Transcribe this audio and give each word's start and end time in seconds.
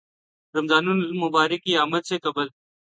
رمضان 0.55 0.87
المبارک 0.89 1.63
کی 1.63 1.77
آمد 1.77 2.03
سے 2.05 2.17
قبل 2.19 2.47